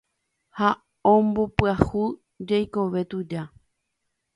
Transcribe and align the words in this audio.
Ha 0.57 0.69
ombopyahu 1.11 2.03
jeikove 2.47 3.01
tuja 3.09 3.41